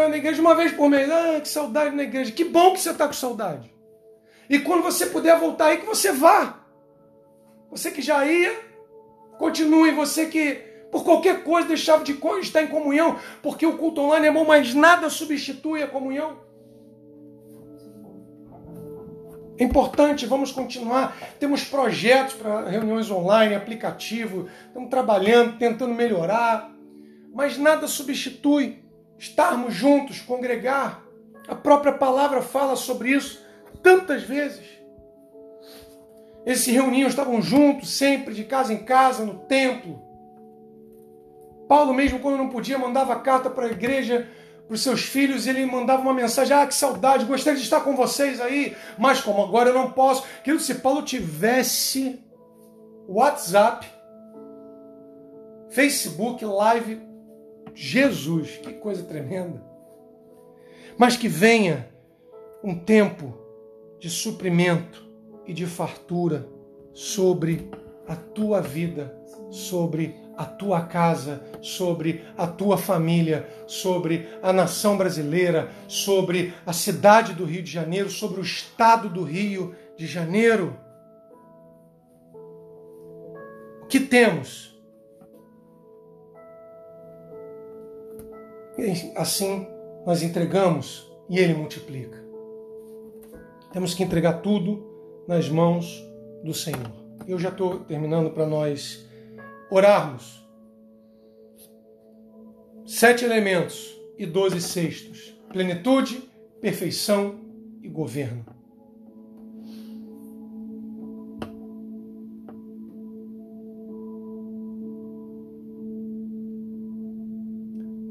[0.09, 1.11] na igreja uma vez por mês.
[1.11, 2.33] Ah, que saudade na igreja.
[2.33, 3.71] Que bom que você está com saudade.
[4.49, 6.61] E quando você puder voltar aí, que você vá.
[7.71, 8.59] Você que já ia,
[9.39, 9.93] continue.
[9.93, 10.55] Você que,
[10.91, 14.73] por qualquer coisa, deixava de estar em comunhão, porque o culto online é bom, mas
[14.73, 16.49] nada substitui a comunhão.
[19.59, 21.15] É importante, vamos continuar.
[21.39, 26.78] Temos projetos para reuniões online, aplicativo, estamos trabalhando, tentando melhorar
[27.33, 28.83] mas nada substitui
[29.19, 31.05] estarmos juntos, congregar.
[31.47, 33.43] A própria palavra fala sobre isso
[33.83, 34.67] tantas vezes.
[36.45, 40.03] Eles se reuniam, estavam juntos, sempre, de casa em casa, no templo.
[41.69, 44.27] Paulo, mesmo quando não podia, mandava carta para a igreja,
[44.67, 47.81] para os seus filhos, e ele mandava uma mensagem: Ah, que saudade, gostaria de estar
[47.81, 50.25] com vocês aí, mas como agora eu não posso.
[50.43, 52.19] Querido, se Paulo tivesse
[53.07, 53.87] WhatsApp,
[55.71, 57.08] Facebook, Live,
[57.75, 59.63] Jesus, que coisa tremenda.
[60.97, 61.89] Mas que venha
[62.63, 63.35] um tempo
[63.99, 65.07] de suprimento
[65.47, 66.49] e de fartura
[66.93, 67.71] sobre
[68.07, 69.17] a tua vida,
[69.51, 77.35] sobre a tua casa, sobre a tua família, sobre a nação brasileira, sobre a cidade
[77.35, 80.79] do Rio de Janeiro, sobre o estado do Rio de Janeiro.
[83.83, 84.78] O que temos?
[88.79, 89.67] E assim
[90.07, 92.17] nós entregamos e Ele multiplica.
[93.73, 96.03] Temos que entregar tudo nas mãos
[96.45, 96.93] do Senhor.
[97.27, 99.05] Eu já estou terminando para nós
[99.71, 100.47] orarmos.
[102.87, 107.41] Sete elementos e doze sextos: plenitude, perfeição
[107.83, 108.47] e governo.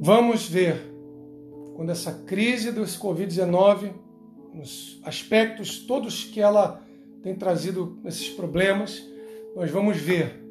[0.07, 0.77] Vamos ver
[1.75, 3.91] quando essa crise do Covid-19,
[4.57, 6.81] os aspectos todos que ela
[7.21, 9.05] tem trazido esses problemas,
[9.53, 10.41] nós vamos ver,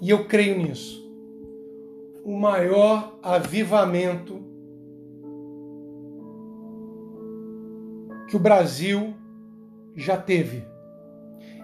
[0.00, 1.12] e eu creio nisso,
[2.24, 4.40] o maior avivamento
[8.28, 9.12] que o Brasil
[9.96, 10.62] já teve.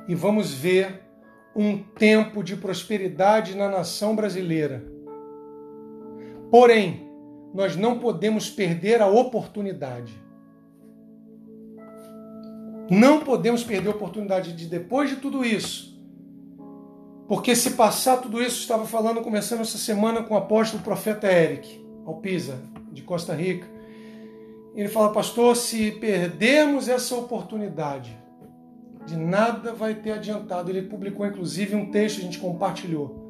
[0.08, 1.00] E vamos ver
[1.54, 4.91] um tempo de prosperidade na nação brasileira.
[6.52, 7.08] Porém,
[7.54, 10.12] nós não podemos perder a oportunidade.
[12.90, 15.98] Não podemos perder a oportunidade de, depois de tudo isso,
[17.26, 21.82] porque se passar tudo isso, estava falando, começando essa semana com o apóstolo profeta Eric
[22.04, 22.60] Alpisa,
[22.92, 23.66] de Costa Rica.
[24.74, 28.14] Ele fala, pastor, se perdermos essa oportunidade,
[29.06, 30.68] de nada vai ter adiantado.
[30.68, 33.21] Ele publicou inclusive um texto, a gente compartilhou.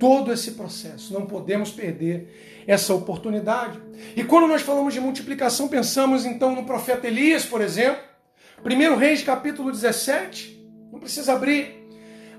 [0.00, 3.78] Todo esse processo, não podemos perder essa oportunidade.
[4.16, 8.02] E quando nós falamos de multiplicação, pensamos então no profeta Elias, por exemplo,
[8.64, 10.58] 1 Reis capítulo 17,
[10.90, 11.80] não precisa abrir.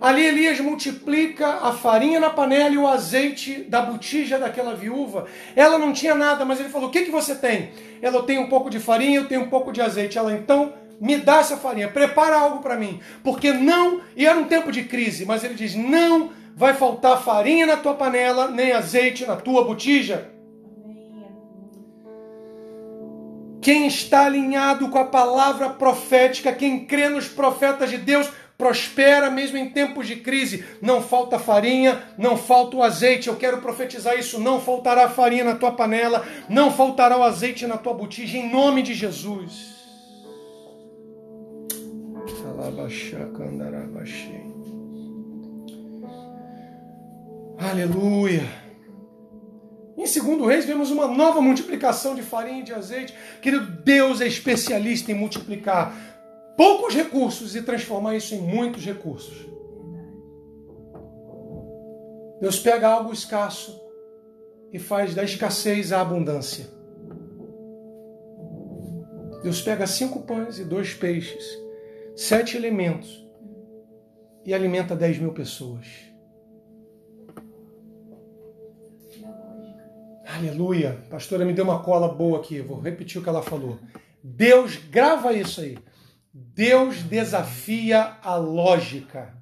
[0.02, 5.28] Ali Elias multiplica a farinha na panela e o azeite da botija daquela viúva.
[5.56, 7.70] Ela não tinha nada, mas ele falou: O que, que você tem?
[8.02, 10.18] Ela, tenho um pouco de farinha, eu tenho um pouco de azeite.
[10.18, 13.00] Ela, então, me dá essa farinha, prepara algo para mim.
[13.24, 17.66] Porque não, e era um tempo de crise, mas ele diz: Não vai faltar farinha
[17.66, 20.30] na tua panela, nem azeite na tua botija.
[23.62, 29.58] Quem está alinhado com a palavra profética, quem crê nos profetas de Deus, prospera mesmo
[29.58, 30.64] em tempos de crise.
[30.82, 33.28] Não falta farinha, não falta o azeite.
[33.28, 34.40] Eu quero profetizar isso.
[34.40, 38.84] Não faltará farinha na tua panela, não faltará o azeite na tua botija, em nome
[38.84, 39.72] de Jesus.
[47.62, 48.42] Aleluia.
[49.96, 53.14] Em segundo reis, vemos uma nova multiplicação de farinha e de azeite.
[53.40, 55.94] Querido, Deus é especialista em multiplicar
[56.58, 59.48] poucos recursos e transformar isso em muitos recursos.
[62.42, 63.80] Deus pega algo escasso
[64.74, 66.66] e faz da escassez a abundância.
[69.44, 71.46] Deus pega cinco pães e dois peixes,
[72.16, 73.24] sete elementos,
[74.44, 76.11] e alimenta dez mil pessoas.
[80.36, 81.04] Aleluia.
[81.10, 83.78] Pastora me deu uma cola boa aqui, vou repetir o que ela falou.
[84.24, 85.78] Deus, grava isso aí.
[86.34, 89.34] Deus desafia a lógica.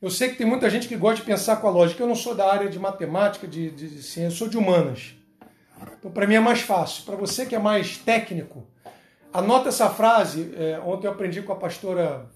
[0.00, 2.02] Eu sei que tem muita gente que gosta de pensar com a lógica.
[2.02, 5.16] Eu não sou da área de matemática, de, de, de ciência, eu sou de humanas.
[5.98, 7.04] Então, para mim é mais fácil.
[7.04, 8.68] Para você que é mais técnico,
[9.32, 10.54] anota essa frase.
[10.56, 12.30] É, ontem eu aprendi com a pastora.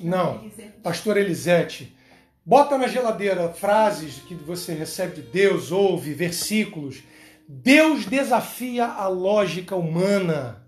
[0.00, 0.50] Não,
[0.82, 1.96] pastora Elisete.
[2.44, 7.02] Bota na geladeira frases que você recebe de Deus, ouve, versículos.
[7.46, 10.64] Deus desafia a lógica humana.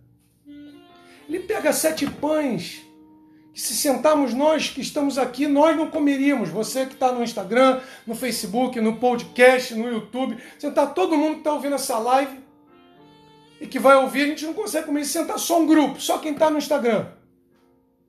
[1.29, 2.83] Ele pega sete pães,
[3.55, 6.51] que se sentarmos nós que estamos aqui, nós não comeríamos.
[6.51, 11.41] Você que está no Instagram, no Facebook, no podcast, no YouTube, sentar todo mundo que
[11.41, 12.39] está ouvindo essa live
[13.61, 15.05] e que vai ouvir, a gente não consegue comer.
[15.07, 17.07] Sentar só um grupo, só quem está no Instagram.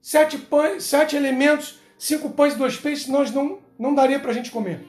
[0.01, 4.33] Sete pães, sete elementos cinco pães e dois peixes nós não, não daria para a
[4.33, 4.85] gente comer.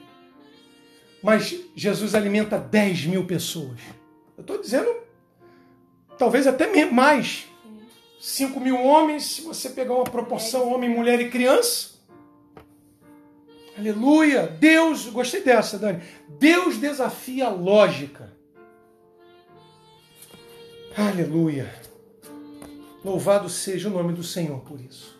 [1.23, 3.79] Mas Jesus alimenta 10 mil pessoas.
[4.37, 4.93] Eu estou dizendo,
[6.17, 7.47] talvez até mais.
[8.19, 11.91] 5 mil homens, se você pegar uma proporção homem, mulher e criança.
[13.77, 14.47] Aleluia!
[14.47, 16.01] Deus, gostei dessa, Dani.
[16.27, 18.33] Deus desafia a lógica.
[20.97, 21.73] Aleluia!
[23.03, 25.14] Louvado seja o nome do Senhor por isso.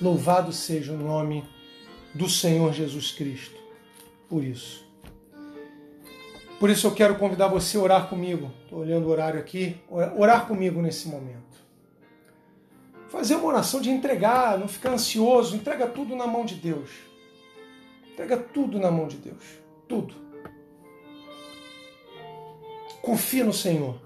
[0.00, 1.44] Louvado seja o nome
[2.14, 3.60] do Senhor Jesus Cristo
[4.30, 4.88] por isso.
[6.60, 8.52] Por isso eu quero convidar você a orar comigo.
[8.62, 9.76] Estou olhando o horário aqui.
[10.16, 11.40] Orar comigo nesse momento.
[13.08, 16.90] fazer uma oração de entregar, não ficar ansioso, entrega tudo na mão de Deus.
[18.12, 19.42] Entrega tudo na mão de Deus.
[19.88, 20.14] Tudo.
[23.02, 24.00] Confia no Senhor.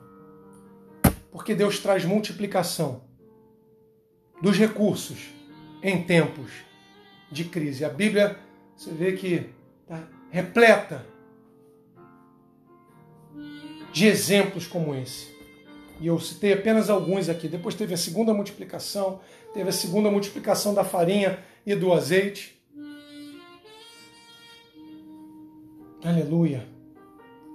[1.31, 3.03] Porque Deus traz multiplicação
[4.41, 5.35] dos recursos
[5.85, 6.51] em tempos
[7.31, 7.85] de crise.
[7.85, 8.39] A Bíblia,
[8.75, 9.51] você vê que
[9.83, 11.07] está repleta
[13.93, 15.35] de exemplos como esse.
[16.01, 17.47] E eu citei apenas alguns aqui.
[17.47, 19.21] Depois teve a segunda multiplicação,
[19.53, 22.59] teve a segunda multiplicação da farinha e do azeite.
[26.03, 26.67] Aleluia.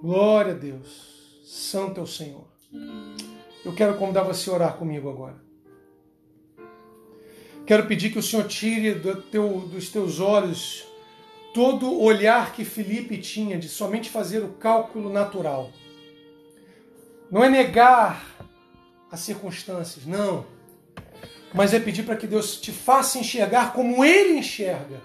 [0.00, 1.42] Glória a Deus.
[1.44, 2.46] Santo é o Senhor.
[3.64, 5.49] Eu quero convidar você a orar comigo agora.
[7.70, 10.84] Quero pedir que o Senhor tire do teu, dos teus olhos
[11.54, 15.70] todo o olhar que Felipe tinha de somente fazer o cálculo natural.
[17.30, 18.26] Não é negar
[19.08, 20.44] as circunstâncias, não.
[21.54, 25.00] Mas é pedir para que Deus te faça enxergar como Ele enxerga.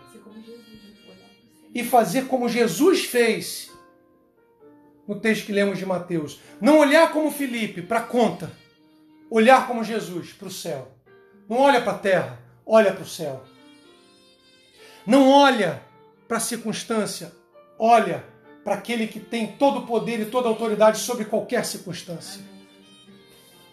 [1.72, 3.72] E fazer como Jesus fez
[5.08, 6.40] no texto que lemos de Mateus.
[6.60, 8.52] Não olhar como Felipe para a conta.
[9.30, 10.92] Olhar como Jesus para o céu.
[11.48, 13.44] Não olha para a terra, olha para o céu.
[15.06, 15.82] Não olha
[16.28, 17.32] para a circunstância,
[17.78, 18.24] olha
[18.64, 22.42] para aquele que tem todo o poder e toda a autoridade sobre qualquer circunstância.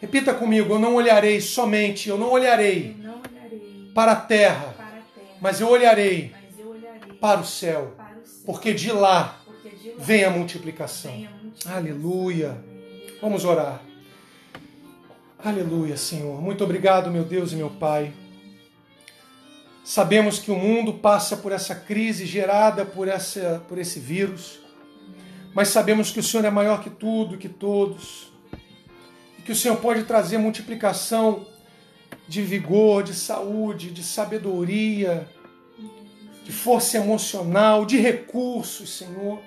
[0.01, 4.75] Repita comigo: eu não olharei somente, eu não olharei, eu não olharei para, a terra,
[4.77, 8.43] para a terra, mas eu olharei, mas eu olharei para, o céu, para o céu,
[8.45, 11.13] porque de lá, porque de lá vem, a multiplicação.
[11.13, 11.77] vem a multiplicação.
[11.77, 12.65] Aleluia.
[13.23, 13.81] Vamos orar.
[15.43, 16.43] Aleluia, Senhor.
[16.43, 18.13] Muito obrigado, meu Deus e meu Pai.
[19.85, 24.63] Sabemos que o mundo passa por essa crise gerada por, essa, por esse vírus
[25.55, 28.33] mas sabemos que o Senhor é maior que tudo, que todos,
[29.39, 31.47] e que o Senhor pode trazer multiplicação
[32.27, 35.29] de vigor, de saúde, de sabedoria,
[36.43, 39.41] de força emocional, de recursos, Senhor.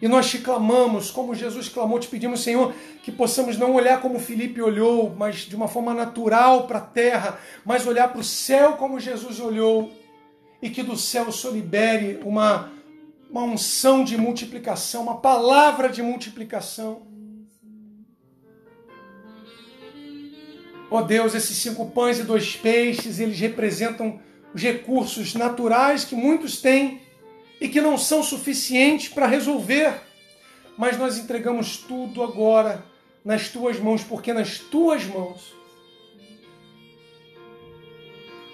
[0.00, 4.18] E nós te clamamos, como Jesus clamou, te pedimos, Senhor, que possamos não olhar como
[4.18, 8.74] Felipe olhou, mas de uma forma natural para a terra, mas olhar para o céu
[8.74, 9.90] como Jesus olhou,
[10.60, 12.70] e que do céu Senhor libere uma
[13.30, 17.02] uma unção de multiplicação, uma palavra de multiplicação.
[20.90, 24.20] Ó oh Deus, esses cinco pães e dois peixes, eles representam
[24.54, 27.00] os recursos naturais que muitos têm
[27.60, 30.00] e que não são suficientes para resolver.
[30.76, 32.84] Mas nós entregamos tudo agora
[33.24, 35.54] nas tuas mãos, porque nas tuas mãos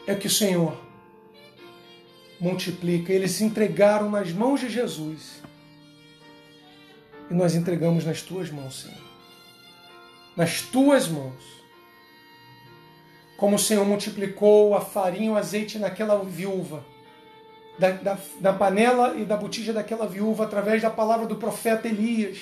[0.06, 0.76] é que o Senhor
[2.40, 3.12] multiplica.
[3.12, 5.42] Eles se entregaram nas mãos de Jesus.
[7.30, 9.02] E nós entregamos nas tuas mãos, Senhor.
[10.36, 11.42] Nas tuas mãos.
[13.36, 16.84] Como o Senhor multiplicou a farinha e o azeite naquela viúva,
[17.82, 22.38] da, da, da panela e da botija daquela viúva, através da palavra do profeta Elias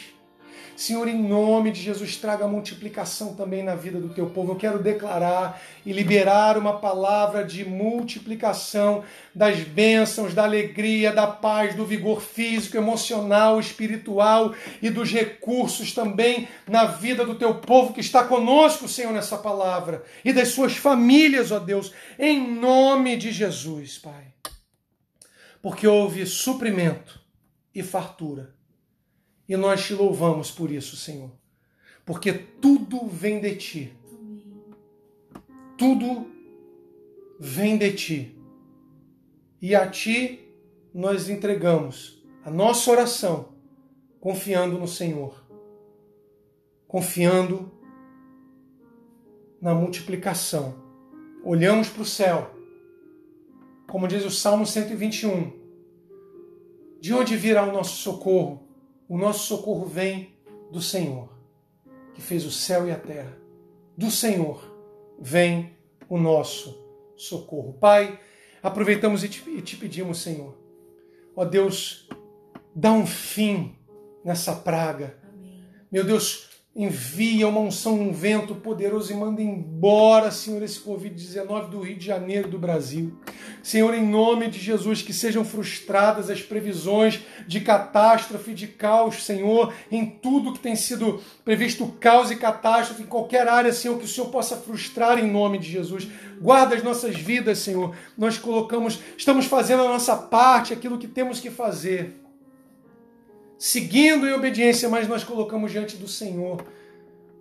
[0.80, 4.53] Senhor, em nome de Jesus, traga multiplicação também na vida do teu povo.
[4.53, 11.74] Eu quero declarar e liberar uma palavra de multiplicação das bênçãos, da alegria, da paz,
[11.74, 18.01] do vigor físico, emocional, espiritual e dos recursos também na vida do teu povo que
[18.01, 23.99] está conosco, Senhor, nessa palavra e das suas famílias, ó Deus, em nome de Jesus,
[23.99, 24.30] Pai.
[25.63, 27.21] Porque houve suprimento
[27.75, 28.55] e fartura
[29.51, 31.33] e nós te louvamos por isso, Senhor.
[32.07, 33.93] Porque tudo vem de ti.
[35.77, 36.31] Tudo
[37.37, 38.39] vem de ti.
[39.61, 40.49] E a ti
[40.95, 43.49] nós entregamos a nossa oração,
[44.21, 45.45] confiando no Senhor.
[46.87, 47.73] Confiando
[49.61, 50.77] na multiplicação.
[51.43, 52.55] Olhamos para o céu.
[53.91, 55.53] Como diz o Salmo 121.
[57.01, 58.68] De onde virá o nosso socorro?
[59.09, 60.36] O nosso socorro vem
[60.70, 61.28] do Senhor,
[62.14, 63.36] que fez o céu e a terra.
[63.97, 64.62] Do Senhor
[65.20, 65.76] vem
[66.09, 66.80] o nosso
[67.16, 67.72] socorro.
[67.80, 68.20] Pai,
[68.62, 70.57] aproveitamos e te, e te pedimos, Senhor,
[71.34, 72.09] ó Deus,
[72.72, 73.76] dá um fim
[74.24, 75.18] nessa praga.
[75.34, 75.64] Amém.
[75.91, 81.81] Meu Deus, envia uma unção, um vento poderoso e manda embora, Senhor, esse Covid-19 do
[81.81, 83.18] Rio de Janeiro do Brasil.
[83.61, 89.75] Senhor, em nome de Jesus, que sejam frustradas as previsões de catástrofe, de caos, Senhor,
[89.91, 94.09] em tudo que tem sido previsto caos e catástrofe, em qualquer área, Senhor, que o
[94.09, 96.07] Senhor possa frustrar em nome de Jesus.
[96.41, 97.97] Guarda as nossas vidas, Senhor.
[98.16, 102.21] Nós colocamos, estamos fazendo a nossa parte, aquilo que temos que fazer
[103.61, 106.65] seguindo em obediência, mas nós colocamos diante do Senhor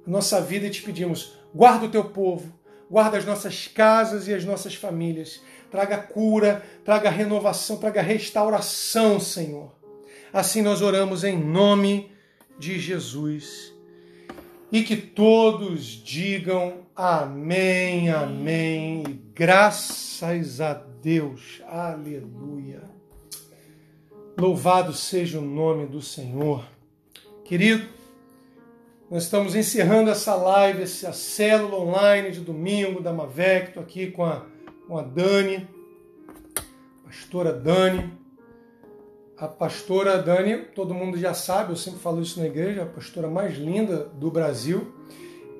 [0.06, 2.52] nossa vida e te pedimos: guarda o teu povo,
[2.92, 5.42] guarda as nossas casas e as nossas famílias.
[5.72, 9.72] Traga cura, traga renovação, traga restauração, Senhor.
[10.34, 12.12] Assim nós oramos em nome
[12.58, 13.74] de Jesus.
[14.72, 19.04] E que todos digam amém, amém.
[19.08, 21.62] E graças a Deus.
[21.68, 22.99] Aleluia.
[24.40, 26.64] Louvado seja o nome do Senhor.
[27.44, 27.86] Querido,
[29.12, 33.68] nós estamos encerrando essa live, essa célula online de domingo da Mavec.
[33.68, 34.46] Estou aqui com a,
[34.88, 35.68] com a Dani,
[37.04, 38.14] pastora Dani.
[39.38, 43.28] A pastora Dani, todo mundo já sabe, eu sempre falo isso na igreja, a pastora
[43.28, 44.90] mais linda do Brasil.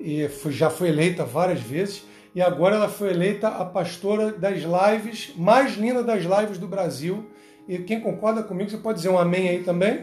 [0.00, 2.02] E foi, já foi eleita várias vezes.
[2.34, 7.28] E agora ela foi eleita a pastora das lives, mais linda das lives do Brasil.
[7.70, 10.00] E quem concorda comigo, você pode dizer um amém aí também?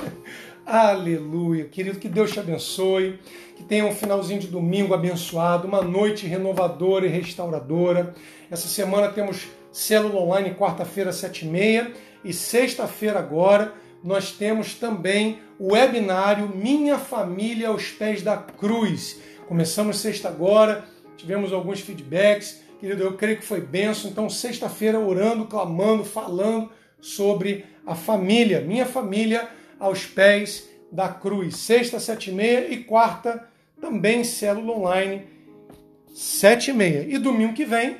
[0.64, 1.66] Aleluia.
[1.66, 3.18] Querido, que Deus te abençoe,
[3.54, 8.14] que tenha um finalzinho de domingo abençoado, uma noite renovadora e restauradora.
[8.50, 11.92] Essa semana temos célula online quarta-feira, sete e meia,
[12.24, 19.20] e sexta-feira agora nós temos também o webinário Minha Família aos Pés da Cruz.
[19.46, 20.86] Começamos sexta agora,
[21.18, 24.10] tivemos alguns feedbacks, querido, eu creio que foi benção.
[24.10, 26.70] Então, sexta-feira, orando, clamando, falando
[27.00, 31.56] sobre a família, minha família aos pés da cruz.
[31.56, 33.48] Sexta, sete e meia e quarta
[33.80, 35.24] também célula online,
[36.14, 37.06] sete e meia.
[37.08, 37.96] E domingo que vem,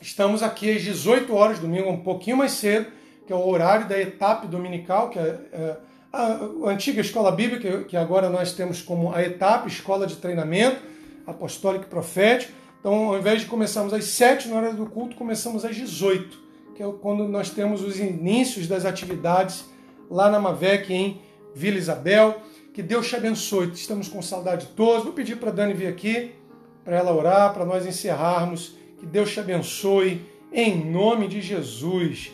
[0.00, 2.86] estamos aqui às 18 horas, domingo um pouquinho mais cedo,
[3.26, 5.76] que é o horário da etapa dominical, que é, é
[6.12, 10.80] a, antiga escola bíblica, que agora nós temos como a etapa, escola de treinamento
[11.26, 12.52] apostólico e profético.
[12.84, 16.38] Então, ao invés de começarmos às 7 na hora do culto, começamos às 18,
[16.74, 19.64] que é quando nós temos os inícios das atividades
[20.10, 21.18] lá na Mavec, em
[21.54, 22.42] Vila Isabel.
[22.74, 23.70] Que Deus te abençoe.
[23.72, 25.02] Estamos com saudade de todos.
[25.02, 26.32] Vou pedir para a Dani vir aqui,
[26.84, 28.76] para ela orar, para nós encerrarmos.
[28.98, 30.20] Que Deus te abençoe,
[30.52, 32.18] em nome de Jesus.